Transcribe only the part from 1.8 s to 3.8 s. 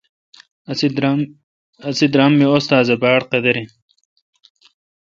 اسی درام می استادہ باڑقدر این